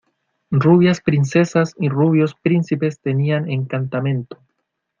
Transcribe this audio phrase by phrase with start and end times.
[0.49, 4.39] rubias princesas y rubios príncipes tenían encantamento!...